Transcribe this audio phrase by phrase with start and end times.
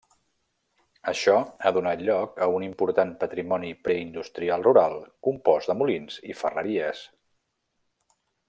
[1.11, 7.05] Això, ha donat lloc a un important patrimoni preindustrial rural compost de molins i ferreries.